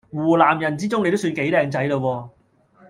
[0.09, 2.29] 湖南人之中你都算幾靚仔喇喎